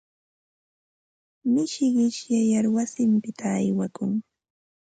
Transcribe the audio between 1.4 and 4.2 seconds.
Mishi qishyayar wasinpita aywakun.